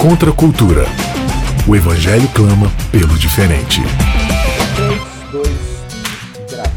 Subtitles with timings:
[0.00, 0.82] Contra a cultura.
[1.68, 3.80] O Evangelho clama pelo diferente.
[4.76, 5.00] 3,
[5.32, 6.70] 2, grava.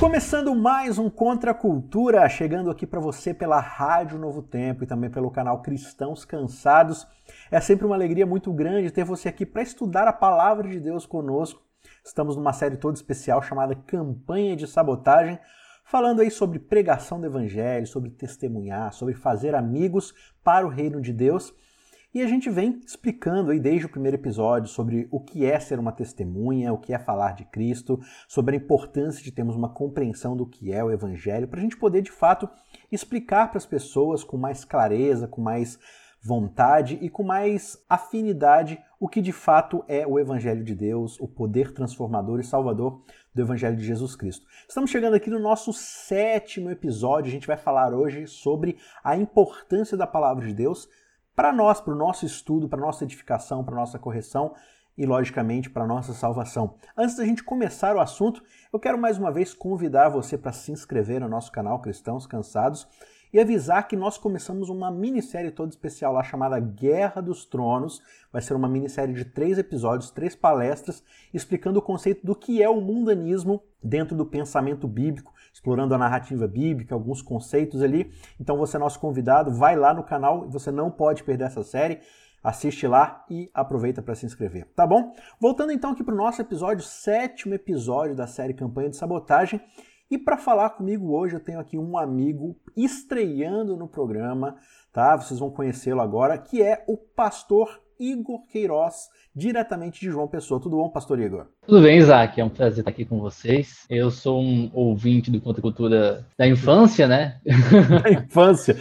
[0.00, 4.86] Começando mais um Contra a Cultura, chegando aqui para você pela Rádio Novo Tempo e
[4.86, 7.06] também pelo canal Cristãos Cansados.
[7.50, 11.04] É sempre uma alegria muito grande ter você aqui para estudar a palavra de Deus
[11.04, 11.62] conosco.
[12.02, 15.38] Estamos numa série toda especial chamada Campanha de Sabotagem,
[15.84, 21.12] falando aí sobre pregação do evangelho, sobre testemunhar, sobre fazer amigos para o reino de
[21.12, 21.54] Deus.
[22.12, 25.78] E a gente vem explicando aí desde o primeiro episódio sobre o que é ser
[25.78, 30.36] uma testemunha, o que é falar de Cristo, sobre a importância de termos uma compreensão
[30.36, 32.48] do que é o Evangelho, para a gente poder de fato
[32.90, 35.78] explicar para as pessoas com mais clareza, com mais
[36.20, 41.28] vontade e com mais afinidade o que de fato é o Evangelho de Deus, o
[41.28, 44.44] poder transformador e salvador do Evangelho de Jesus Cristo.
[44.68, 47.28] Estamos chegando aqui no nosso sétimo episódio.
[47.28, 50.88] A gente vai falar hoje sobre a importância da palavra de Deus
[51.40, 54.52] para nós, para o nosso estudo, para nossa edificação, para nossa correção
[54.94, 56.74] e, logicamente, para nossa salvação.
[56.94, 60.70] Antes da gente começar o assunto, eu quero mais uma vez convidar você para se
[60.70, 62.86] inscrever no nosso canal Cristãos Cansados
[63.32, 68.02] e avisar que nós começamos uma minissérie toda especial lá chamada Guerra dos Tronos.
[68.30, 72.68] Vai ser uma minissérie de três episódios, três palestras, explicando o conceito do que é
[72.68, 78.12] o mundanismo dentro do pensamento bíblico, explorando a narrativa bíblica, alguns conceitos ali.
[78.38, 82.00] Então você é nosso convidado, vai lá no canal, você não pode perder essa série.
[82.42, 85.12] Assiste lá e aproveita para se inscrever, tá bom?
[85.38, 89.60] Voltando então aqui para o nosso episódio, sétimo episódio da série Campanha de Sabotagem.
[90.10, 94.56] E para falar comigo hoje eu tenho aqui um amigo estreando no programa,
[94.90, 95.16] tá?
[95.16, 100.60] Vocês vão conhecê-lo agora, que é o pastor Igor Queiroz, diretamente de João Pessoa.
[100.60, 101.46] Tudo bom, pastor Igor?
[101.66, 102.40] Tudo bem, Isaac.
[102.40, 103.84] É um prazer estar aqui com vocês.
[103.90, 107.40] Eu sou um ouvinte do Contra Cultura da infância, né?
[108.02, 108.76] Da infância.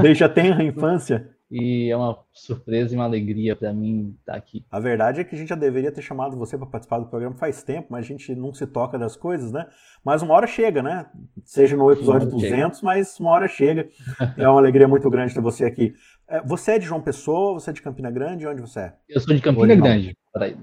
[0.00, 1.28] Deixa tenra a infância.
[1.50, 4.64] E é uma surpresa e uma alegria para mim estar aqui.
[4.70, 7.34] A verdade é que a gente já deveria ter chamado você para participar do programa
[7.34, 9.66] faz tempo, mas a gente não se toca das coisas, né?
[10.04, 11.06] Mas uma hora chega, né?
[11.44, 12.86] Seja no episódio 200, chega.
[12.86, 13.88] mas uma hora chega.
[14.38, 15.92] É uma alegria muito grande ter você aqui.
[16.30, 18.46] É, você é de João Pessoa, você é de Campina Grande?
[18.46, 18.94] Onde você é?
[19.08, 20.16] Eu sou de Campina Grande.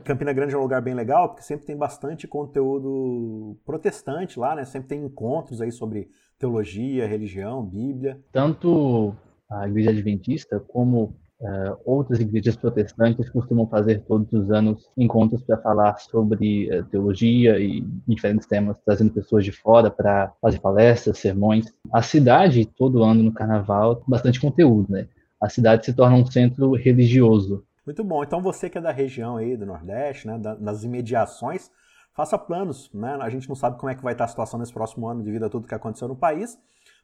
[0.06, 4.64] Campina Grande é um lugar bem legal, porque sempre tem bastante conteúdo protestante lá, né?
[4.64, 6.08] Sempre tem encontros aí sobre
[6.40, 8.18] teologia, religião, Bíblia.
[8.32, 9.14] Tanto
[9.50, 15.58] a Igreja Adventista, como uh, outras igrejas protestantes costumam fazer todos os anos encontros para
[15.58, 21.66] falar sobre uh, teologia e diferentes temas, trazendo pessoas de fora para fazer palestras, sermões.
[21.92, 25.10] A cidade, todo ano no Carnaval, tem bastante conteúdo, né?
[25.40, 27.66] A cidade se torna um centro religioso.
[27.86, 28.24] Muito bom.
[28.24, 31.72] Então você que é da região aí do Nordeste, né, das imediações,
[32.14, 33.18] faça planos, né?
[33.22, 35.46] A gente não sabe como é que vai estar a situação nesse próximo ano devido
[35.46, 36.58] a tudo que aconteceu no país,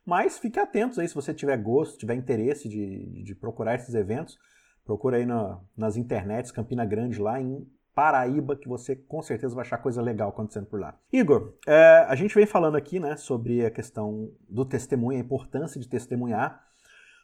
[0.06, 4.38] mas fique atentos aí se você tiver gosto, tiver interesse de, de procurar esses eventos.
[4.84, 9.64] Procura aí na, nas internets, Campina Grande, lá em Paraíba, que você com certeza vai
[9.64, 10.98] achar coisa legal acontecendo por lá.
[11.12, 15.80] Igor, é, a gente vem falando aqui né, sobre a questão do testemunho, a importância
[15.80, 16.62] de testemunhar.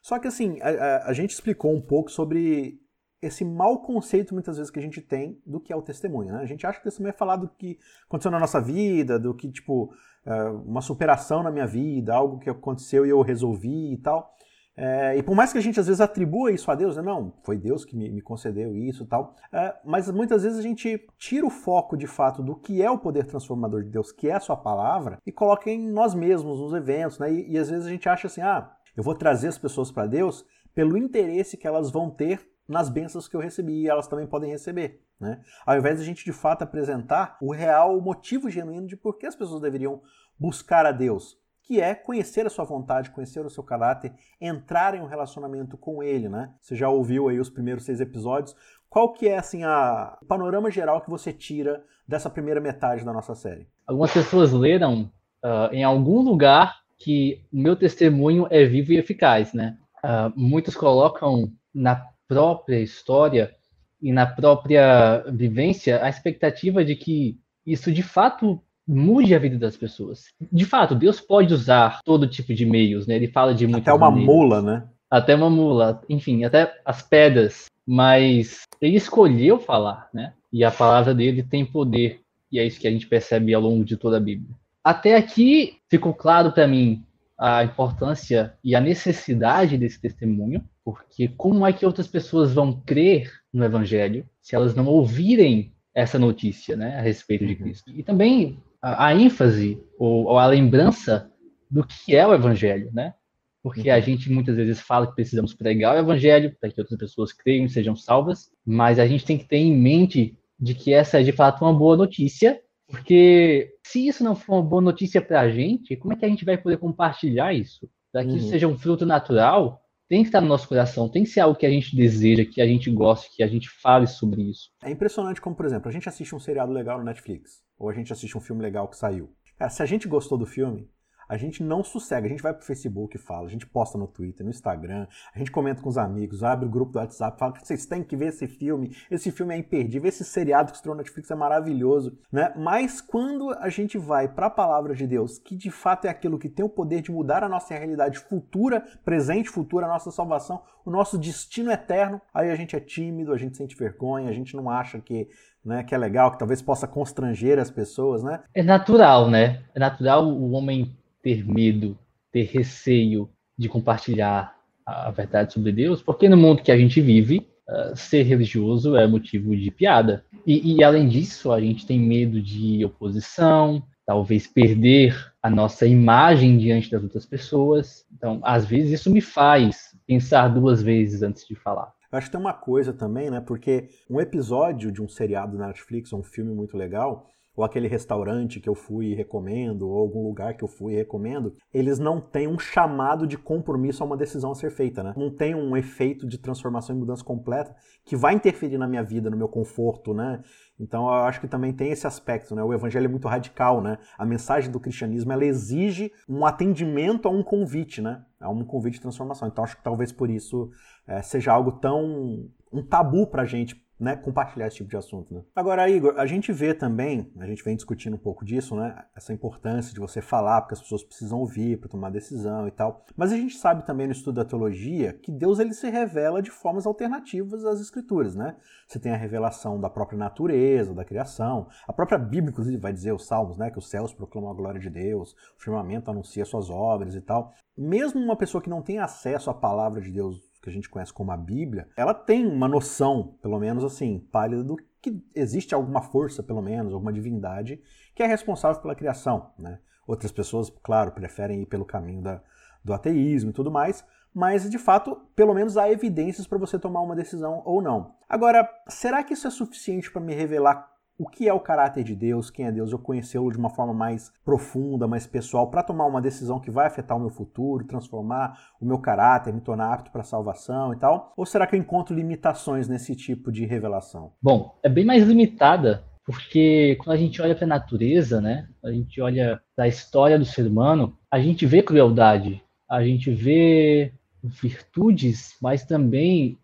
[0.02, 2.80] Só que assim, a, a, a gente explicou um pouco sobre
[3.22, 6.32] esse mau conceito muitas vezes que a gente tem do que é o testemunho.
[6.32, 6.40] Né?
[6.40, 9.34] A gente acha que o testemunho é falar do que aconteceu na nossa vida, do
[9.34, 9.94] que, tipo,
[10.26, 14.34] é, uma superação na minha vida, algo que aconteceu e eu resolvi e tal.
[14.82, 17.02] É, e por mais que a gente às vezes atribua isso a Deus, né?
[17.02, 21.06] não, foi Deus que me, concedeu isso e tal, é, mas muitas vezes a gente
[21.18, 24.36] tira o foco de fato do que é o poder transformador de Deus, que é
[24.36, 27.30] a sua palavra, e coloca em nós mesmos, nos eventos, né?
[27.30, 30.06] E, e às vezes a gente acha assim, ah, eu vou trazer as pessoas para
[30.06, 30.46] Deus
[30.76, 34.52] pelo interesse que elas vão ter nas bênçãos que eu recebi e elas também podem
[34.52, 35.02] receber.
[35.18, 35.42] Né?
[35.66, 39.26] Ao invés de a gente de fato apresentar o real motivo genuíno de por que
[39.26, 40.02] as pessoas deveriam
[40.38, 45.00] buscar a Deus, que é conhecer a sua vontade, conhecer o seu caráter, entrar em
[45.00, 46.28] um relacionamento com Ele.
[46.28, 46.54] Né?
[46.60, 48.54] Você já ouviu aí os primeiros seis episódios.
[48.90, 53.14] Qual que é assim a o panorama geral que você tira dessa primeira metade da
[53.14, 53.70] nossa série?
[53.88, 55.04] Algumas pessoas leram
[55.42, 59.78] uh, em algum lugar que o meu testemunho é vivo e eficaz, né?
[60.04, 63.56] Uh, muitos colocam na própria história
[64.02, 69.78] e na própria vivência a expectativa de que isso de fato mude a vida das
[69.78, 70.26] pessoas.
[70.52, 73.16] De fato, Deus pode usar todo tipo de meios, né?
[73.16, 74.36] Ele fala de muitas Até uma maneiras.
[74.36, 74.88] mula, né?
[75.10, 77.66] Até uma mula, enfim, até as pedras.
[77.86, 80.34] Mas ele escolheu falar, né?
[80.52, 82.22] E a palavra dele tem poder.
[82.52, 84.56] E é isso que a gente percebe ao longo de toda a Bíblia.
[84.90, 87.06] Até aqui ficou claro para mim
[87.38, 93.32] a importância e a necessidade desse testemunho, porque como é que outras pessoas vão crer
[93.54, 97.60] no Evangelho se elas não ouvirem essa notícia né, a respeito de uhum.
[97.60, 97.92] Cristo?
[97.92, 101.32] E também a, a ênfase ou, ou, a lembrança
[101.70, 103.14] do que é o Evangelho, né?
[103.62, 104.02] porque a uhum.
[104.02, 107.70] gente muitas vezes fala que precisamos pregar o evangelho para que outras pessoas creiam e
[107.70, 111.32] sejam salvas, mas a gente tem que ter em mente de que essa é de
[111.32, 112.60] fato uma boa notícia,
[112.90, 116.30] porque se isso não for uma boa notícia para a gente, como é que a
[116.30, 117.90] gente vai poder compartilhar isso?
[118.12, 118.38] Para que uhum.
[118.38, 121.58] isso seja um fruto natural, tem que estar no nosso coração, tem que ser algo
[121.58, 124.72] que a gente deseja, que a gente goste, que a gente fale sobre isso.
[124.84, 127.94] É impressionante como, por exemplo, a gente assiste um seriado legal no Netflix, ou a
[127.94, 129.32] gente assiste um filme legal que saiu.
[129.56, 130.90] Cara, se a gente gostou do filme,
[131.30, 132.26] a gente não sossega.
[132.26, 135.38] A gente vai pro Facebook e fala, a gente posta no Twitter, no Instagram, a
[135.38, 138.18] gente comenta com os amigos, abre o grupo do WhatsApp, fala que vocês têm que
[138.18, 142.18] ver esse filme, esse filme é imperdível, esse seriado que estreou na Netflix é maravilhoso,
[142.32, 142.52] né?
[142.58, 146.40] Mas quando a gente vai para a palavra de Deus, que de fato é aquilo
[146.40, 150.64] que tem o poder de mudar a nossa realidade futura, presente, futura, a nossa salvação,
[150.84, 154.56] o nosso destino eterno, aí a gente é tímido, a gente sente vergonha, a gente
[154.56, 155.28] não acha que
[155.64, 158.42] né, que é legal, que talvez possa constranger as pessoas, né?
[158.56, 159.62] É natural, né?
[159.76, 161.98] É natural o homem ter medo,
[162.32, 164.56] ter receio de compartilhar
[164.86, 169.06] a verdade sobre Deus, porque no mundo que a gente vive, uh, ser religioso é
[169.06, 170.26] motivo de piada.
[170.46, 176.58] E, e, além disso, a gente tem medo de oposição, talvez perder a nossa imagem
[176.58, 178.06] diante das outras pessoas.
[178.12, 181.94] Então, às vezes, isso me faz pensar duas vezes antes de falar.
[182.12, 183.40] Eu acho que tem uma coisa também, né?
[183.40, 188.60] Porque um episódio de um seriado na Netflix, um filme muito legal, ou aquele restaurante
[188.60, 192.22] que eu fui e recomendo, ou algum lugar que eu fui e recomendo, eles não
[192.22, 195.14] têm um chamado de compromisso a uma decisão a ser feita, né?
[195.18, 197.76] Não tem um efeito de transformação e mudança completa
[198.06, 200.42] que vai interferir na minha vida, no meu conforto, né?
[200.80, 202.64] Então eu acho que também tem esse aspecto, né?
[202.64, 203.98] O evangelho é muito radical, né?
[204.18, 208.24] A mensagem do cristianismo ela exige um atendimento a um convite, né?
[208.40, 209.48] A um convite de transformação.
[209.48, 210.70] Então acho que talvez por isso
[211.06, 215.34] é, seja algo tão um tabu pra gente né, compartilhar esse tipo de assunto.
[215.34, 215.42] Né?
[215.56, 219.34] Agora, Igor, a gente vê também, a gente vem discutindo um pouco disso, né, essa
[219.34, 223.06] importância de você falar, porque as pessoas precisam ouvir para tomar decisão e tal.
[223.16, 226.50] Mas a gente sabe também no estudo da teologia que Deus ele se revela de
[226.50, 228.56] formas alternativas às escrituras, né?
[228.88, 231.68] Você tem a revelação da própria natureza, da criação.
[231.88, 234.80] A própria Bíblia, inclusive, vai dizer os Salmos, né, que os céus proclamam a glória
[234.80, 237.54] de Deus, o firmamento anuncia suas obras e tal.
[237.78, 241.14] Mesmo uma pessoa que não tem acesso à palavra de Deus que a gente conhece
[241.14, 246.02] como a Bíblia, ela tem uma noção, pelo menos assim, pálida do que existe alguma
[246.02, 247.82] força, pelo menos, alguma divindade
[248.14, 249.52] que é responsável pela criação.
[249.58, 249.80] Né?
[250.06, 252.42] Outras pessoas, claro, preferem ir pelo caminho da,
[252.84, 257.02] do ateísmo e tudo mais, mas de fato, pelo menos há evidências para você tomar
[257.02, 258.16] uma decisão ou não.
[258.28, 260.89] Agora, será que isso é suficiente para me revelar
[261.20, 263.94] o que é o caráter de Deus, quem é Deus, eu conhecê-lo de uma forma
[263.94, 268.58] mais profunda, mais pessoal, para tomar uma decisão que vai afetar o meu futuro, transformar
[268.80, 271.34] o meu caráter, me tornar apto para a salvação e tal?
[271.36, 274.32] Ou será que eu encontro limitações nesse tipo de revelação?
[274.42, 278.90] Bom, é bem mais limitada, porque quando a gente olha para a natureza, né, a
[278.90, 284.14] gente olha para a história do ser humano, a gente vê crueldade, a gente vê
[284.42, 286.58] virtudes, mas também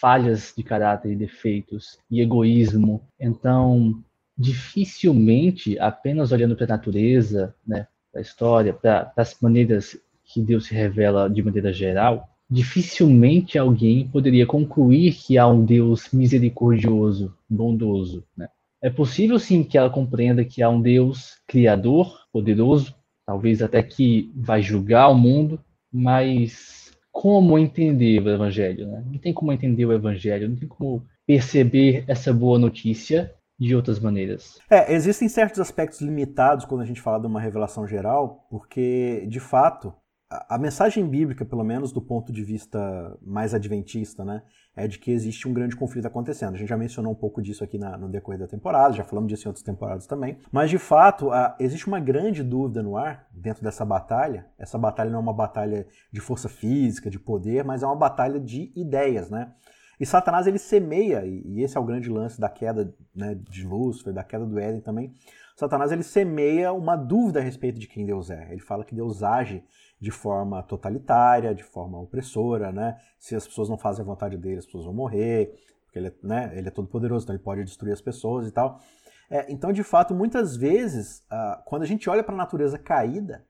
[0.00, 3.02] falhas de caráter e defeitos e egoísmo.
[3.18, 4.02] Então,
[4.36, 10.66] dificilmente, apenas olhando para a natureza, né, para a história, para as maneiras que Deus
[10.66, 18.24] se revela de maneira geral, dificilmente alguém poderia concluir que há um Deus misericordioso, bondoso.
[18.36, 18.48] Né?
[18.82, 22.94] É possível sim que ela compreenda que há um Deus criador, poderoso,
[23.26, 25.60] talvez até que vai julgar o mundo,
[25.92, 26.79] mas
[27.20, 29.04] como entender o evangelho, né?
[29.04, 34.00] Não tem como entender o evangelho, não tem como perceber essa boa notícia de outras
[34.00, 34.58] maneiras.
[34.70, 39.38] É, existem certos aspectos limitados quando a gente fala de uma revelação geral, porque de
[39.38, 39.92] fato
[40.30, 44.42] a, mensagem bíblica, pelo menos do ponto de vista mais adventista, né,
[44.76, 46.54] é de que existe um grande conflito acontecendo.
[46.54, 49.28] A gente já mencionou um pouco disso aqui na, no decorrer da temporada, já falamos
[49.28, 50.38] disso em outras temporadas também.
[50.52, 54.46] Mas de fato, a, existe uma grande dúvida no ar dentro dessa batalha.
[54.56, 58.38] Essa batalha não é uma batalha de força física, de poder, mas é uma batalha
[58.38, 59.52] de ideias, né?
[59.98, 64.14] E Satanás ele semeia, e esse é o grande lance da queda né, de Lúcifer,
[64.14, 65.12] da queda do Éden também.
[65.54, 68.50] Satanás ele semeia uma dúvida a respeito de quem Deus é.
[68.50, 69.62] Ele fala que Deus age
[70.00, 72.96] de forma totalitária, de forma opressora, né?
[73.18, 75.52] Se as pessoas não fazem a vontade dele, as pessoas vão morrer,
[75.84, 78.52] porque ele é, né, ele é todo poderoso, então ele pode destruir as pessoas e
[78.52, 78.80] tal.
[79.28, 83.44] É, então, de fato, muitas vezes, uh, quando a gente olha para a natureza caída,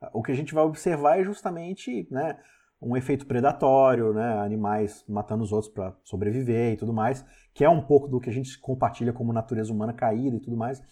[0.00, 2.38] uh, o que a gente vai observar é justamente né,
[2.80, 7.68] um efeito predatório, né, animais matando os outros para sobreviver e tudo mais, que é
[7.68, 10.82] um pouco do que a gente compartilha como natureza humana caída e tudo mais.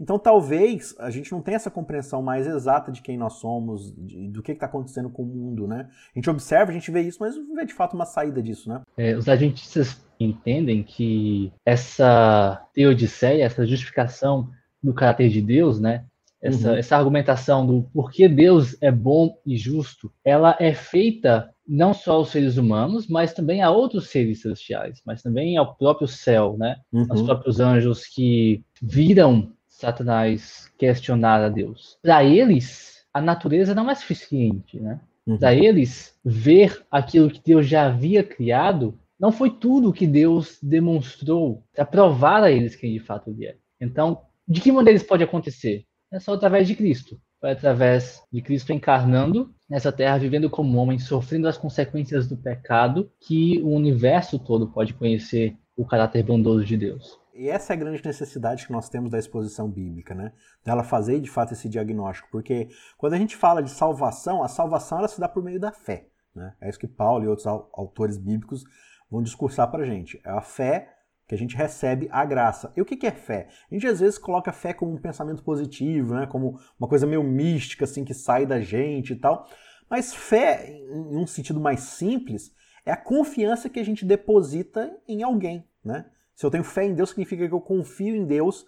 [0.00, 4.28] Então, talvez a gente não tenha essa compreensão mais exata de quem nós somos, de,
[4.28, 5.88] do que está acontecendo com o mundo, né?
[6.14, 8.68] A gente observa, a gente vê isso, mas não vê de fato uma saída disso,
[8.68, 8.82] né?
[8.96, 14.50] É, os adventistas entendem que essa teodiceia, essa justificação
[14.82, 16.04] do caráter de Deus, né?
[16.44, 16.76] essa, uhum.
[16.76, 22.28] essa argumentação do porquê Deus é bom e justo, ela é feita não só aos
[22.28, 26.76] seres humanos, mas também a outros seres celestiais, mas também ao próprio céu, né?
[26.92, 27.06] Uhum.
[27.08, 29.50] Aos próprios anjos que viram
[29.84, 31.98] Satanás questionar a Deus.
[32.02, 35.00] Para eles, a natureza não é suficiente, né?
[35.26, 35.38] Uhum.
[35.38, 41.62] Para eles, ver aquilo que Deus já havia criado não foi tudo que Deus demonstrou
[41.74, 43.56] para provar a eles quem de fato ele é.
[43.80, 45.84] Então, de que maneira isso pode acontecer?
[46.12, 47.18] É só através de Cristo.
[47.40, 53.10] Foi através de Cristo encarnando nessa terra, vivendo como homem, sofrendo as consequências do pecado,
[53.20, 57.18] que o universo todo pode conhecer o caráter bondoso de Deus.
[57.34, 60.32] E essa é a grande necessidade que nós temos da exposição bíblica, né?
[60.64, 64.98] Dela fazer de fato esse diagnóstico, porque quando a gente fala de salvação, a salvação
[64.98, 66.54] ela se dá por meio da fé, né?
[66.60, 68.64] É isso que Paulo e outros autores bíblicos
[69.10, 70.20] vão discursar para gente.
[70.24, 70.94] É a fé
[71.26, 72.72] que a gente recebe a graça.
[72.76, 73.48] E o que é fé?
[73.70, 76.26] A gente às vezes coloca fé como um pensamento positivo, né?
[76.26, 79.48] como uma coisa meio mística, assim, que sai da gente e tal.
[79.88, 82.52] Mas fé, em um sentido mais simples,
[82.84, 86.06] é a confiança que a gente deposita em alguém, né?
[86.34, 88.66] Se eu tenho fé em Deus, significa que eu confio em Deus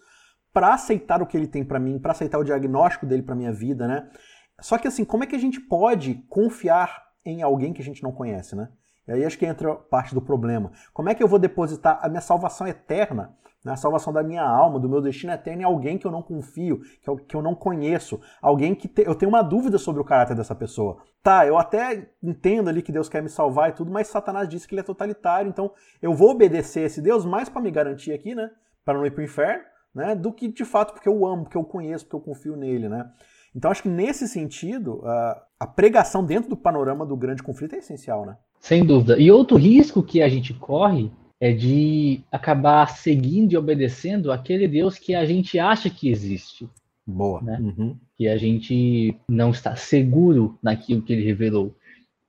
[0.52, 3.52] para aceitar o que ele tem para mim, para aceitar o diagnóstico dele para minha
[3.52, 4.08] vida, né?
[4.60, 8.02] Só que assim, como é que a gente pode confiar em alguém que a gente
[8.02, 8.70] não conhece, né?
[9.06, 10.72] E aí acho que entra parte do problema.
[10.92, 13.36] Como é que eu vou depositar a minha salvação eterna,
[13.72, 16.80] a salvação da minha alma, do meu destino eterno em alguém que eu não confio,
[17.28, 20.54] que eu, não conheço, alguém que te, eu tenho uma dúvida sobre o caráter dessa
[20.54, 20.98] pessoa.
[21.22, 24.66] Tá, eu até entendo ali que Deus quer me salvar e tudo, mas Satanás disse
[24.68, 28.34] que ele é totalitário, então eu vou obedecer esse Deus mais para me garantir aqui,
[28.34, 28.50] né,
[28.84, 31.56] para não ir para o inferno, né, do que de fato porque eu amo, porque
[31.56, 33.10] eu conheço, porque eu confio nele, né.
[33.54, 35.02] Então acho que nesse sentido,
[35.58, 38.36] a pregação dentro do panorama do grande conflito é essencial, né?
[38.60, 39.18] Sem dúvida.
[39.18, 44.98] E outro risco que a gente corre é de acabar seguindo e obedecendo aquele Deus
[44.98, 46.68] que a gente acha que existe.
[47.06, 47.40] Boa.
[47.42, 47.58] Né?
[47.60, 47.96] Uhum.
[48.16, 51.74] Que a gente não está seguro naquilo que ele revelou.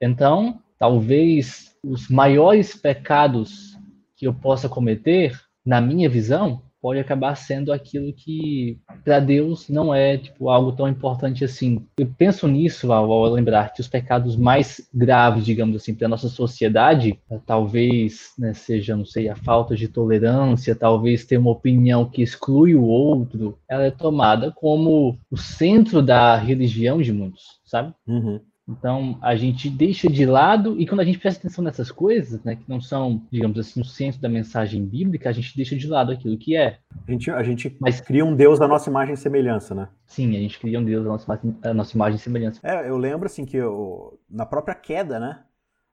[0.01, 3.77] Então, talvez os maiores pecados
[4.15, 9.93] que eu possa cometer, na minha visão, pode acabar sendo aquilo que para Deus não
[9.93, 11.85] é tipo algo tão importante assim.
[11.97, 16.29] Eu penso nisso ao, ao lembrar que os pecados mais graves, digamos assim, para nossa
[16.29, 22.21] sociedade, talvez né, seja, não sei, a falta de tolerância, talvez ter uma opinião que
[22.21, 27.93] exclui o outro, ela é tomada como o centro da religião de muitos, sabe?
[28.07, 28.39] Uhum.
[28.67, 32.57] Então, a gente deixa de lado, e quando a gente presta atenção nessas coisas, né,
[32.57, 36.11] que não são, digamos assim, no centro da mensagem bíblica, a gente deixa de lado
[36.11, 36.79] aquilo que é.
[37.07, 39.87] A gente, a gente Mas, cria um Deus da nossa imagem e semelhança, né?
[40.05, 42.59] Sim, a gente cria um Deus da nossa, da nossa imagem e semelhança.
[42.61, 45.43] É, eu lembro, assim, que eu, na própria queda, né,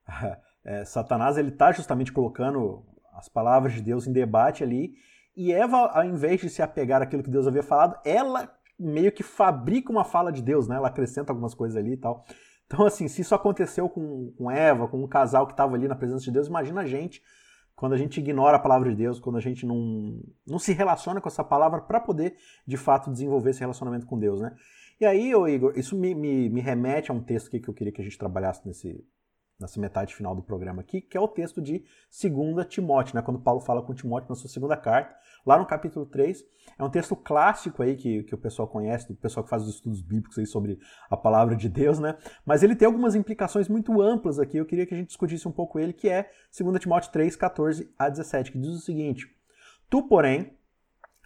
[0.64, 2.82] é, Satanás, ele tá justamente colocando
[3.14, 4.94] as palavras de Deus em debate ali,
[5.36, 9.22] e Eva, ao invés de se apegar àquilo que Deus havia falado, ela meio que
[9.22, 10.76] fabrica uma fala de Deus, né?
[10.76, 12.24] Ela acrescenta algumas coisas ali e tal.
[12.66, 15.94] Então, assim, se isso aconteceu com, com Eva, com um casal que estava ali na
[15.94, 17.22] presença de Deus, imagina a gente
[17.74, 21.20] quando a gente ignora a palavra de Deus, quando a gente não, não se relaciona
[21.20, 24.54] com essa palavra para poder, de fato, desenvolver esse relacionamento com Deus, né?
[25.00, 27.92] E aí, ô Igor, isso me, me, me remete a um texto que eu queria
[27.92, 29.04] que a gente trabalhasse nesse,
[29.58, 33.22] nessa metade final do programa aqui, que é o texto de 2 Timóteo, né?
[33.22, 35.14] quando Paulo fala com Timóteo na sua segunda carta,
[35.46, 36.44] lá no capítulo 3.
[36.78, 39.74] É um texto clássico aí que, que o pessoal conhece, do pessoal que faz os
[39.76, 40.78] estudos bíblicos aí sobre
[41.10, 42.16] a palavra de Deus, né?
[42.44, 45.52] Mas ele tem algumas implicações muito amplas aqui, eu queria que a gente discutisse um
[45.52, 49.28] pouco ele, que é 2 Timóteo 3, 14 a 17, que diz o seguinte:
[49.88, 50.56] Tu, porém,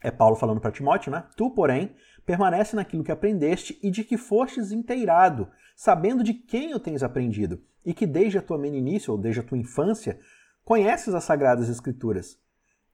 [0.02, 1.24] é Paulo falando para Timóteo, né?
[1.36, 1.94] Tu, porém,
[2.26, 7.62] permanece naquilo que aprendeste e de que fostes inteirado, sabendo de quem o tens aprendido,
[7.86, 10.18] e que desde a tua meninice ou desde a tua infância
[10.64, 12.36] conheces as sagradas escrituras,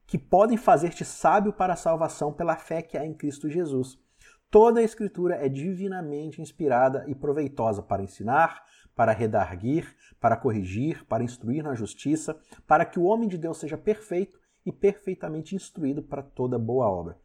[0.05, 3.97] que podem fazer-te sábio para a salvação pela fé que há em Cristo Jesus.
[4.51, 8.61] Toda a escritura é divinamente inspirada e proveitosa para ensinar,
[8.95, 12.37] para redarguir, para corrigir, para instruir na justiça,
[12.67, 17.17] para que o homem de Deus seja perfeito e perfeitamente instruído para toda boa obra.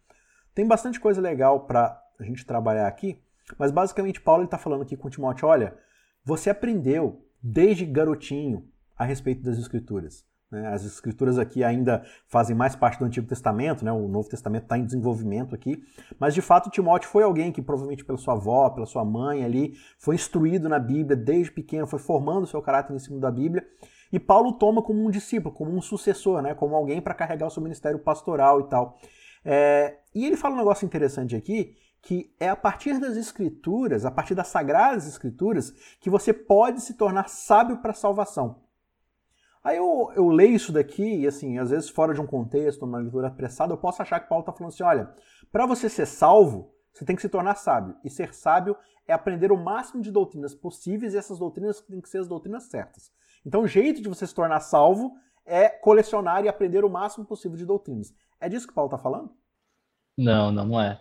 [0.55, 3.23] Tem bastante coisa legal para a gente trabalhar aqui,
[3.59, 5.77] mas basicamente Paulo está falando aqui com Timóteo: olha,
[6.25, 10.25] você aprendeu desde garotinho a respeito das Escrituras.
[10.51, 10.67] Né?
[10.67, 13.93] As Escrituras aqui ainda fazem mais parte do Antigo Testamento, né?
[13.93, 15.83] o Novo Testamento está em desenvolvimento aqui,
[16.19, 19.75] mas de fato Timóteo foi alguém que provavelmente pela sua avó, pela sua mãe ali,
[19.99, 23.65] foi instruído na Bíblia desde pequeno, foi formando o seu caráter em cima da Bíblia.
[24.13, 26.53] E Paulo toma como um discípulo, como um sucessor, né?
[26.53, 28.99] como alguém para carregar o seu ministério pastoral e tal.
[29.43, 30.01] É...
[30.15, 34.35] e ele fala um negócio interessante aqui, que é a partir das escrituras, a partir
[34.35, 38.63] das sagradas escrituras, que você pode se tornar sábio para a salvação.
[39.63, 42.99] Aí eu, eu leio isso daqui e assim, às vezes fora de um contexto, uma
[42.99, 45.15] leitura apressada, eu posso achar que Paulo está falando assim, olha,
[45.53, 47.95] para você ser salvo, você tem que se tornar sábio.
[48.03, 48.77] E ser sábio
[49.07, 52.65] é aprender o máximo de doutrinas possíveis e essas doutrinas têm que ser as doutrinas
[52.65, 53.13] certas.
[53.45, 55.15] Então, o jeito de você se tornar salvo
[55.45, 58.15] é colecionar e aprender o máximo possível de doutrinas.
[58.41, 59.31] É disso que Paulo está falando?
[60.17, 61.01] Não, não é.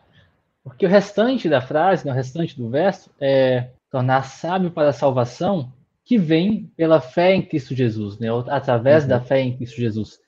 [0.64, 4.94] Porque o restante da frase, né, o restante do verso, é tornar sábio para a
[4.94, 5.72] salvação
[6.04, 8.28] que vem pela fé em Cristo Jesus, né?
[8.48, 9.10] através uhum.
[9.10, 10.20] da fé em Cristo Jesus,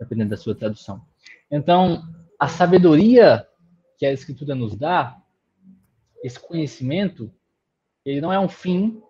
[0.00, 1.00] dependendo da sua tradução.
[1.50, 2.02] Então,
[2.38, 3.46] a sabedoria
[3.98, 5.16] que a Escritura nos dá,
[6.22, 7.30] esse conhecimento,
[8.04, 9.00] ele não é um fim,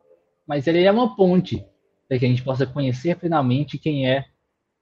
[0.47, 1.65] mas ele é uma ponte
[2.09, 4.27] para que a gente possa conhecer finalmente quem é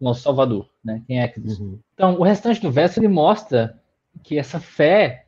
[0.00, 1.02] o nosso Salvador, né?
[1.06, 1.62] quem é Cristo.
[1.62, 1.78] Uhum.
[1.94, 3.80] Então, o restante do verso ele mostra
[4.22, 5.23] que essa fé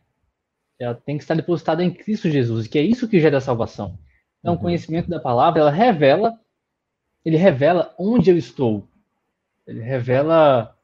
[0.78, 3.98] ela tem que estar depositada em Cristo Jesus, que é isso que gera a salvação.
[4.40, 4.58] Então, uhum.
[4.58, 6.38] o conhecimento da palavra, ela revela,
[7.24, 8.86] ele revela onde eu estou.
[9.66, 10.76] Ele revela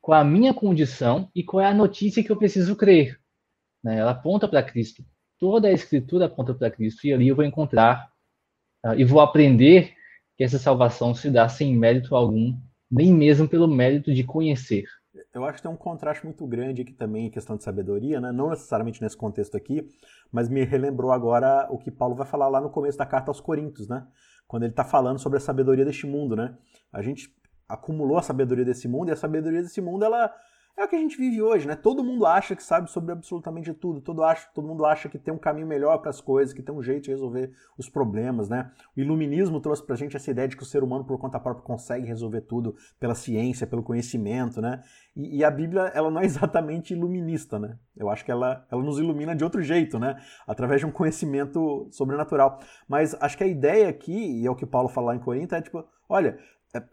[0.00, 3.18] qual a minha condição e qual é a notícia que eu preciso crer.
[3.82, 3.98] Né?
[3.98, 5.04] Ela aponta para Cristo.
[5.38, 7.06] Toda a Escritura aponta para Cristo.
[7.06, 8.12] E ali eu vou encontrar
[8.84, 9.94] uh, e vou aprender
[10.36, 12.58] que essa salvação se dá sem mérito algum,
[12.90, 14.84] nem mesmo pelo mérito de conhecer.
[15.34, 18.30] Eu acho que tem um contraste muito grande aqui também em questão de sabedoria, né?
[18.30, 19.88] não necessariamente nesse contexto aqui,
[20.30, 23.40] mas me relembrou agora o que Paulo vai falar lá no começo da carta aos
[23.40, 24.06] Coríntios, né?
[24.46, 26.54] Quando ele está falando sobre a sabedoria deste mundo, né?
[26.92, 27.34] A gente
[27.66, 30.30] acumulou a sabedoria desse mundo e a sabedoria desse mundo ela
[30.76, 31.76] é o que a gente vive hoje, né?
[31.76, 35.32] Todo mundo acha que sabe sobre absolutamente tudo, todo, acha, todo mundo acha que tem
[35.32, 38.70] um caminho melhor para as coisas, que tem um jeito de resolver os problemas, né?
[38.96, 41.38] O iluminismo trouxe para a gente essa ideia de que o ser humano por conta
[41.38, 44.82] própria consegue resolver tudo pela ciência, pelo conhecimento, né?
[45.14, 47.78] E, e, a Bíblia, ela não é exatamente iluminista, né?
[47.94, 50.16] Eu acho que ela, ela nos ilumina de outro jeito, né?
[50.46, 52.58] Através de um conhecimento sobrenatural.
[52.88, 55.60] Mas acho que a ideia aqui, e é o que Paulo fala em Corinto, é
[55.60, 56.38] tipo, olha,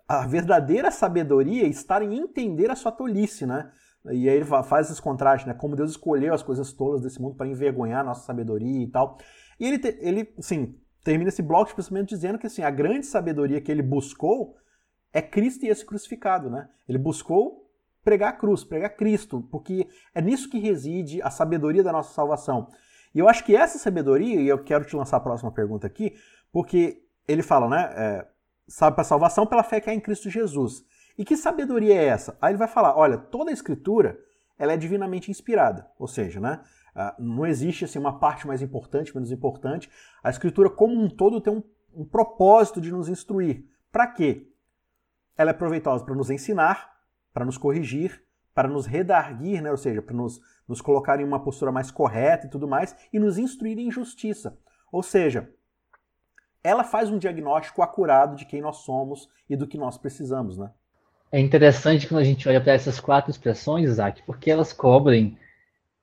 [0.08, 3.72] a verdadeira sabedoria está em entender a sua tolice, né?
[4.06, 5.54] E aí ele faz esse contraste, né?
[5.54, 9.18] Como Deus escolheu as coisas tolas desse mundo para envergonhar a nossa sabedoria e tal.
[9.60, 13.72] E ele, ele assim, termina esse bloco especialmente dizendo que assim, a grande sabedoria que
[13.72, 14.56] ele buscou
[15.14, 16.70] é Cristo e esse crucificado, né?
[16.88, 17.70] Ele buscou
[18.04, 22.70] pregar a cruz, pregar Cristo, porque é nisso que reside a sabedoria da nossa salvação.
[23.14, 26.16] E eu acho que essa sabedoria, e eu quero te lançar a próxima pergunta aqui,
[26.52, 27.94] porque ele fala, né?
[27.96, 28.28] É,
[28.70, 30.86] sabe para salvação pela fé que há em Cristo Jesus.
[31.18, 32.38] E que sabedoria é essa?
[32.42, 34.18] Aí ele vai falar, olha, toda a escritura
[34.58, 36.62] ela é divinamente inspirada, ou seja, né,
[36.94, 39.90] ah, não existe assim, uma parte mais importante, menos importante.
[40.24, 43.66] A escritura como um todo tem um, um propósito de nos instruir.
[43.92, 44.48] Para quê?
[45.38, 46.94] Ela é proveitosa para nos ensinar,
[47.34, 49.72] para nos corrigir, para nos redarguir, né?
[49.72, 53.20] ou seja, para nos, nos colocar em uma postura mais correta e tudo mais, e
[53.20, 54.58] nos instruir em justiça.
[54.92, 55.50] Ou seja,
[56.64, 60.72] ela faz um diagnóstico acurado de quem nós somos e do que nós precisamos, né?
[61.32, 65.38] É interessante quando a gente olha para essas quatro expressões, Isaac, porque elas cobrem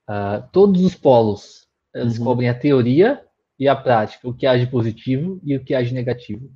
[0.08, 1.66] uh, todos os polos.
[1.92, 2.24] Elas uhum.
[2.24, 3.24] cobrem a teoria
[3.58, 6.50] e a prática, o que age positivo e o que age negativo.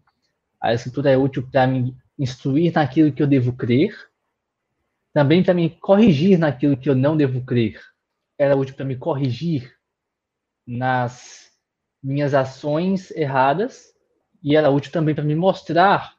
[0.61, 3.93] A escritura é útil para me instruir naquilo que eu devo crer,
[5.13, 7.81] também para me corrigir naquilo que eu não devo crer.
[8.39, 9.75] Ela é útil para me corrigir
[10.67, 11.50] nas
[12.03, 13.95] minhas ações erradas
[14.43, 16.17] e ela é útil também para me mostrar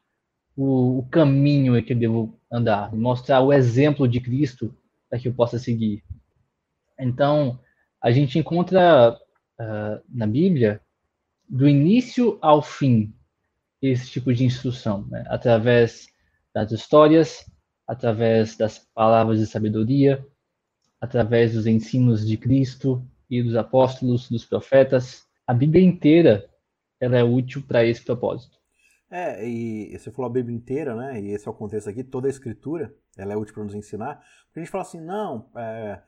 [0.56, 4.76] o, o, caminho que eu devo andar, mostrar o exemplo de Cristo
[5.10, 6.04] para que eu possa seguir.
[7.00, 7.60] Então,
[8.02, 9.17] a gente encontra
[9.60, 10.82] uh, na Bíblia,
[11.50, 13.13] do início ao fim,
[13.82, 15.26] esse tipo de instrução, né?
[15.28, 16.08] através
[16.54, 17.46] das histórias,
[17.88, 20.26] através das palavras de sabedoria,
[21.00, 25.28] através dos ensinos de Cristo e dos apóstolos, dos profetas.
[25.45, 26.49] A Bíblia inteira
[26.99, 28.60] ela é útil para esse propósito.
[29.10, 31.19] É, e você falou a Bíblia inteira, né?
[31.19, 34.23] E esse é o contexto aqui, toda a escritura, ela é útil para nos ensinar.
[34.45, 36.01] Porque a gente fala assim, não, é,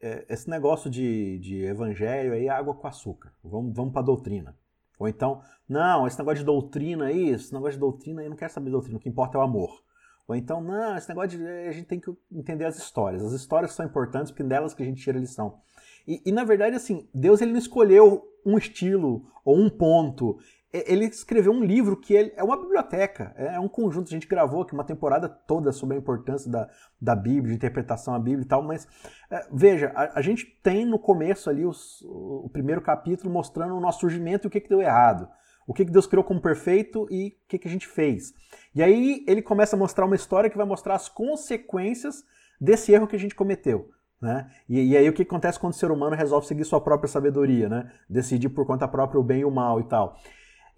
[0.00, 3.32] é, esse negócio de, de evangelho aí é água com açúcar.
[3.42, 4.56] Vamos, vamos para a doutrina.
[4.98, 8.52] Ou então, não, esse negócio de doutrina aí, esse negócio de doutrina eu não quero
[8.52, 9.82] saber de doutrina, o que importa é o amor.
[10.28, 11.46] Ou então, não, esse negócio de.
[11.46, 13.24] A gente tem que entender as histórias.
[13.24, 15.60] As histórias são importantes porque delas que a gente tira lição.
[16.06, 20.38] E, e, na verdade, assim, Deus ele não escolheu um estilo ou um ponto.
[20.72, 24.08] Ele escreveu um livro que é uma biblioteca, é um conjunto.
[24.08, 26.68] A gente gravou aqui uma temporada toda sobre a importância da,
[27.00, 28.86] da Bíblia, de interpretação da Bíblia e tal, mas
[29.30, 33.74] é, veja, a, a, gente tem no começo ali os, o, o, primeiro capítulo mostrando
[33.74, 35.28] o nosso surgimento e o que, que deu errado.
[35.66, 38.34] O que, que Deus criou como perfeito e o que, que a gente fez.
[38.74, 42.22] E aí ele começa a mostrar uma história que vai mostrar as consequências
[42.60, 43.90] desse erro que a gente cometeu.
[44.20, 44.50] Né?
[44.68, 47.68] E, e, aí o que acontece quando o ser humano resolve seguir sua própria sabedoria,
[47.68, 47.90] né?
[48.08, 50.16] decidir por conta própria o bem e o mal e tal.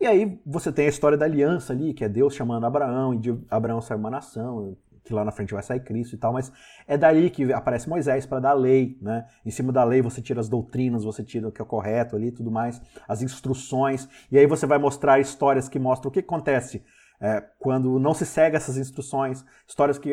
[0.01, 3.18] E aí você tem a história da aliança ali, que é Deus chamando Abraão, e
[3.18, 6.53] de Abraão sai uma nação, que lá na frente vai sair Cristo e tal, mas
[6.87, 9.27] é dali que aparece Moisés para dar a lei, né?
[9.44, 12.31] Em cima da lei você tira as doutrinas, você tira o que é correto ali,
[12.31, 16.85] tudo mais, as instruções, e aí você vai mostrar histórias que mostram o que acontece
[17.20, 20.12] é, quando não se segue essas instruções, histórias que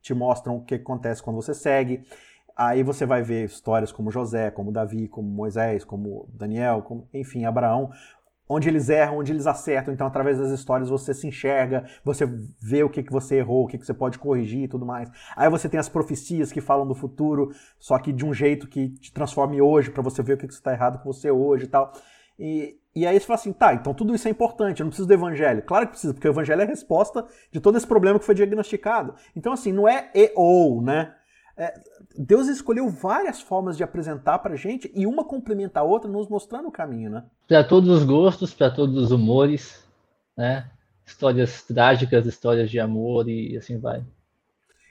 [0.00, 2.02] te mostram o que acontece quando você segue.
[2.56, 7.44] Aí você vai ver histórias como José, como Davi, como Moisés, como Daniel, como, enfim,
[7.44, 7.90] Abraão,
[8.48, 9.92] onde eles erram, onde eles acertam.
[9.92, 12.24] Então, através das histórias, você se enxerga, você
[12.62, 15.10] vê o que, que você errou, o que, que você pode corrigir e tudo mais.
[15.36, 18.88] Aí você tem as profecias que falam do futuro, só que de um jeito que
[18.88, 21.68] te transforme hoje, para você ver o que, que está errado com você hoje e
[21.68, 21.92] tal.
[22.38, 25.08] E, e aí você fala assim, tá, então tudo isso é importante, eu não preciso
[25.08, 25.62] do evangelho.
[25.62, 28.34] Claro que precisa, porque o evangelho é a resposta de todo esse problema que foi
[28.34, 29.14] diagnosticado.
[29.34, 31.14] Então, assim, não é e ou, né?
[31.56, 31.72] É,
[32.18, 36.68] Deus escolheu várias formas de apresentar pra gente e uma complementa a outra, nos mostrando
[36.68, 37.24] o caminho, né?
[37.48, 39.82] Para todos os gostos, para todos os humores,
[40.36, 40.70] né?
[41.04, 44.04] Histórias trágicas, histórias de amor e assim vai.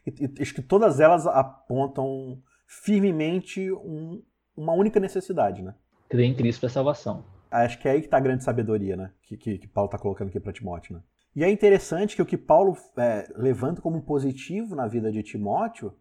[0.07, 4.23] E, e acho que todas elas apontam firmemente um,
[4.57, 5.75] uma única necessidade, né?
[6.09, 7.25] Crer em Cristo para salvação.
[7.51, 9.11] Acho que é aí que está a grande sabedoria, né?
[9.23, 11.03] Que, que, que Paulo está colocando aqui para Timóteo, né?
[11.35, 15.93] E é interessante que o que Paulo é, levanta como positivo na vida de Timóteo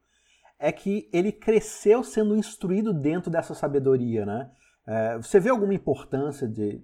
[0.58, 4.50] é que ele cresceu sendo instruído dentro dessa sabedoria, né?
[4.86, 6.82] É, você vê alguma importância de,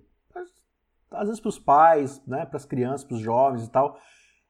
[1.10, 3.98] às vezes para os pais, né, para as crianças, para os jovens e tal,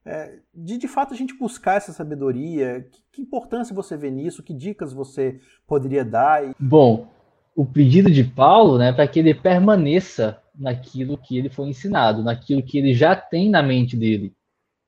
[0.04, 2.82] é, de de fato a gente buscar essa sabedoria?
[2.90, 4.42] Que, que, importância você vê nisso?
[4.42, 6.42] Que dicas você poderia dar?
[6.58, 7.08] Bom,
[7.54, 12.62] o pedido de Paulo, né, para que ele permaneça naquilo que ele foi ensinado, naquilo
[12.62, 14.34] que ele já tem na mente dele,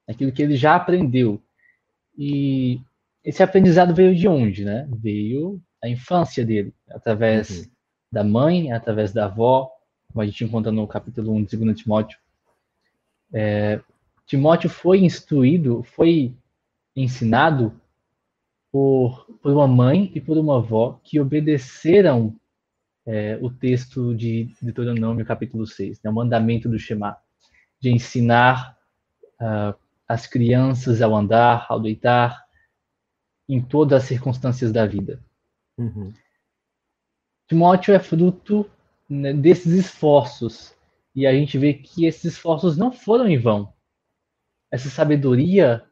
[0.07, 1.43] naquilo que ele já aprendeu.
[2.17, 2.81] E
[3.25, 4.89] esse aprendizado veio de onde, né?
[4.91, 7.71] Veio da infância dele, através uhum.
[8.11, 9.71] da mãe, através da avó,
[10.09, 12.19] como a gente encontra no capítulo 1 de 2 Timóteo.
[13.33, 13.81] É,
[14.27, 16.37] Timóteo foi instruído, foi
[16.95, 17.75] ensinado
[18.71, 22.35] por, por uma mãe e por uma avó que obedeceram
[23.07, 27.17] é, o texto de Deuteronômio, capítulo 6, né, o mandamento do Shema,
[27.81, 28.77] de ensinar
[29.41, 29.75] uh,
[30.07, 32.42] as crianças ao andar, ao deitar,
[33.49, 35.23] em todas as circunstâncias da vida.
[35.77, 36.13] Uhum.
[37.49, 38.71] Timóteo é fruto
[39.09, 40.75] né, desses esforços,
[41.15, 43.73] e a gente vê que esses esforços não foram em vão.
[44.71, 45.85] Essa sabedoria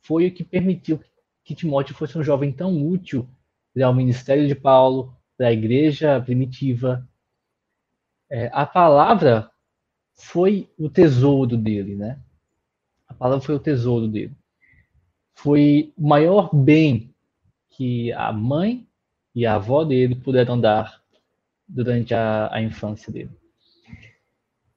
[0.00, 1.00] foi o que permitiu
[1.42, 3.28] que Timóteo fosse um jovem tão útil
[3.82, 7.06] ao ministério de Paulo, da igreja primitiva.
[8.28, 9.50] É, a palavra
[10.14, 12.20] foi o tesouro dele, né?
[13.06, 14.34] A palavra foi o tesouro dele.
[15.36, 17.14] Foi o maior bem
[17.70, 18.86] que a mãe
[19.34, 21.00] e a avó dele puderam dar
[21.68, 23.30] durante a, a infância dele.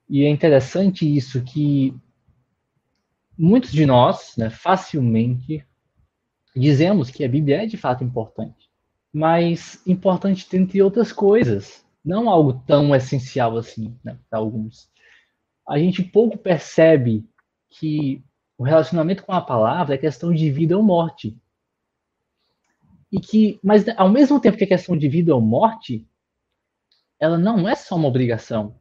[0.07, 1.93] E é interessante isso que
[3.37, 5.65] muitos de nós, né, facilmente
[6.55, 8.69] dizemos que a Bíblia é de fato importante
[9.11, 14.89] mas importante dentre outras coisas, não algo tão essencial assim né, para alguns.
[15.67, 17.27] A gente pouco percebe
[17.69, 18.23] que
[18.59, 21.33] o relacionamento com a palavra é questão de vida ou morte.
[23.09, 26.05] E que, mas ao mesmo tempo que é questão de vida ou morte,
[27.17, 28.75] ela não é só uma obrigação.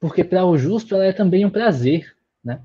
[0.00, 2.60] Porque para o justo ela é também um prazer, né?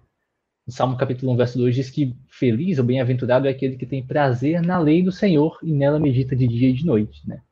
[0.66, 4.04] O Salmo capítulo 1, verso 2 diz que feliz ou bem-aventurado é aquele que tem
[4.04, 7.44] prazer na lei do Senhor e nela medita de dia e de noite, né?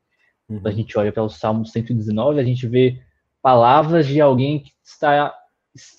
[0.49, 0.57] Uhum.
[0.57, 3.03] Quando a gente olha para o Salmo 119, a gente vê
[3.39, 5.31] palavras de alguém que está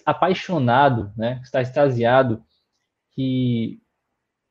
[0.04, 1.38] apaixonado, né?
[1.40, 2.42] Que está extasiado,
[3.12, 3.80] que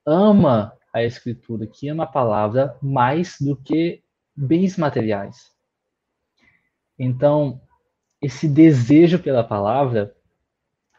[0.06, 4.04] ama a escritura, que ama a palavra mais do que
[4.36, 5.52] bens materiais.
[6.98, 7.62] Então,
[8.22, 10.16] esse desejo pela palavra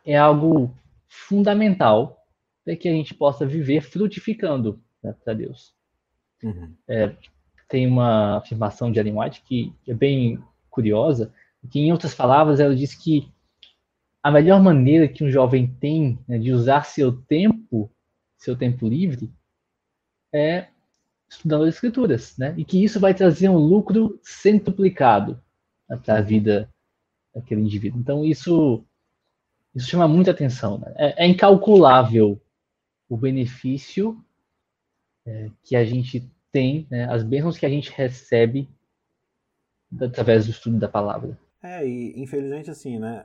[0.04, 0.76] é algo
[1.08, 2.24] fundamental
[2.64, 5.74] para que a gente possa viver frutificando né, para Deus.
[6.42, 6.74] Uhum.
[6.86, 7.16] É,
[7.68, 11.32] tem uma afirmação de Ellen White que é bem curiosa,
[11.70, 13.32] que em outras palavras ela diz que
[14.26, 17.88] a melhor maneira que um jovem tem né, de usar seu tempo,
[18.36, 19.32] seu tempo livre,
[20.34, 20.66] é
[21.28, 22.52] estudando as escrituras, né?
[22.58, 25.40] E que isso vai trazer um lucro centuplicado
[25.88, 26.68] né, para a vida
[27.32, 28.00] daquele indivíduo.
[28.00, 28.84] Então isso
[29.72, 30.78] isso chama muita atenção.
[30.78, 30.92] Né?
[30.96, 32.42] É, é, incalculável
[33.08, 34.20] o benefício
[35.24, 37.04] é, que a gente tem, né?
[37.08, 38.68] as bênçãos que a gente recebe
[40.00, 41.38] através do estudo da palavra.
[41.62, 43.24] É, e infelizmente assim, né?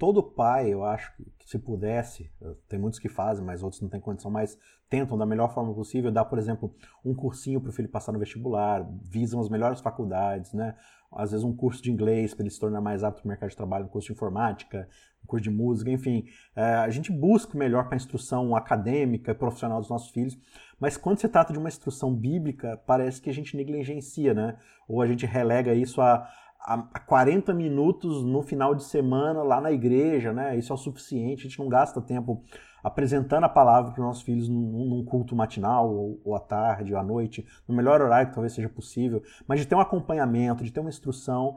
[0.00, 2.32] Todo pai, eu acho que se pudesse,
[2.66, 4.58] tem muitos que fazem, mas outros não têm condição, mas
[4.88, 8.18] tentam da melhor forma possível dar, por exemplo, um cursinho para o filho passar no
[8.18, 10.74] vestibular, visam as melhores faculdades, né?
[11.12, 13.56] Às vezes um curso de inglês para ele se tornar mais apto no mercado de
[13.56, 14.88] trabalho, um curso de informática,
[15.22, 16.24] um curso de música, enfim.
[16.56, 20.38] É, a gente busca o melhor para a instrução acadêmica e profissional dos nossos filhos,
[20.78, 24.56] mas quando se trata de uma instrução bíblica, parece que a gente negligencia, né?
[24.88, 26.26] Ou a gente relega isso a,
[26.62, 30.56] a 40 minutos no final de semana lá na igreja, né?
[30.56, 32.44] Isso é o suficiente, a gente não gasta tempo
[32.82, 36.92] apresentando a palavra para os nossos filhos num, num culto matinal, ou, ou, à tarde,
[36.94, 40.64] ou à noite, no melhor horário que talvez seja possível, mas de ter um acompanhamento,
[40.64, 41.56] de ter uma instrução,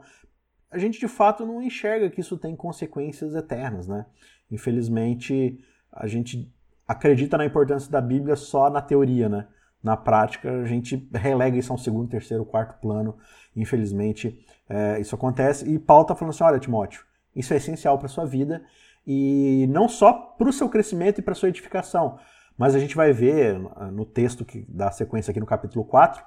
[0.70, 4.06] a gente de fato não enxerga que isso tem consequências eternas, né?
[4.50, 5.58] Infelizmente,
[5.92, 6.52] a gente
[6.86, 9.48] acredita na importância da Bíblia só na teoria, né?
[9.84, 13.18] Na prática, a gente relega isso a um segundo, terceiro, quarto plano.
[13.54, 15.70] Infelizmente, é, isso acontece.
[15.70, 17.04] E Paulo está falando assim: olha, Timóteo,
[17.36, 18.64] isso é essencial para sua vida
[19.06, 22.18] e não só para o seu crescimento e para sua edificação,
[22.56, 23.58] mas a gente vai ver
[23.92, 26.24] no texto que da sequência aqui no capítulo 4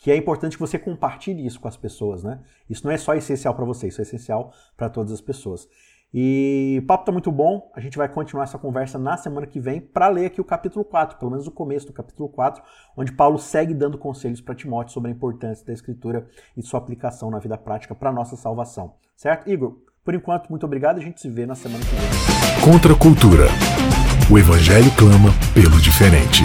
[0.00, 2.40] que é importante que você compartilhe isso com as pessoas, né?
[2.68, 5.68] Isso não é só essencial para você, isso é essencial para todas as pessoas.
[6.12, 7.70] E o papo tá muito bom.
[7.74, 10.84] A gente vai continuar essa conversa na semana que vem para ler aqui o capítulo
[10.84, 12.62] 4, pelo menos o começo do capítulo 4,
[12.96, 17.30] onde Paulo segue dando conselhos para Timóteo sobre a importância da escritura e sua aplicação
[17.30, 18.94] na vida prática para nossa salvação.
[19.16, 19.48] Certo?
[19.48, 20.98] Igor, por enquanto, muito obrigado.
[20.98, 22.72] A gente se vê na semana que vem.
[22.72, 23.46] Contra a cultura.
[24.30, 26.44] O evangelho clama pelo diferente.